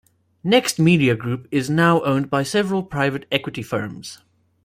NextMedia 0.43 1.15
Group 1.15 1.47
is 1.51 1.69
now 1.69 2.01
owned 2.03 2.27
by 2.31 2.41
several 2.41 2.81
private 2.81 3.27
equity 3.31 3.61
firms. 3.61 4.17